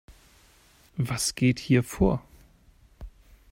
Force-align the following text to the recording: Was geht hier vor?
Was 0.97 1.35
geht 1.35 1.59
hier 1.59 1.83
vor? 1.83 2.25